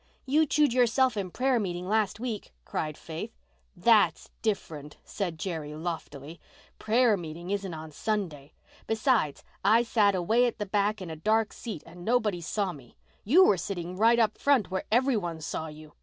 "You 0.25 0.47
chewed 0.47 0.73
yourself 0.73 1.15
in 1.15 1.29
prayer 1.29 1.59
meeting 1.59 1.87
last 1.87 2.19
week," 2.19 2.51
cried 2.65 2.97
Faith. 2.97 3.37
"that's 3.77 4.31
different," 4.41 4.97
said 5.03 5.37
Jerry 5.37 5.75
loftily. 5.75 6.39
"Prayer 6.79 7.15
meeting 7.15 7.51
isn't 7.51 7.73
on 7.75 7.91
Sunday. 7.91 8.53
Besides, 8.87 9.43
I 9.63 9.83
sat 9.83 10.15
away 10.15 10.47
at 10.47 10.57
the 10.57 10.65
back 10.65 11.03
in 11.03 11.11
a 11.11 11.15
dark 11.15 11.53
seat 11.53 11.83
and 11.85 12.03
nobody 12.03 12.41
saw 12.41 12.73
me. 12.73 12.97
You 13.23 13.45
were 13.45 13.57
sitting 13.57 13.95
right 13.95 14.17
up 14.17 14.39
front 14.39 14.71
where 14.71 14.85
every 14.91 15.17
one 15.17 15.39
saw 15.39 15.67
you. 15.67 15.93